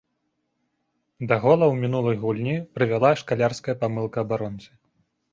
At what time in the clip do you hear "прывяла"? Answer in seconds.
2.77-3.11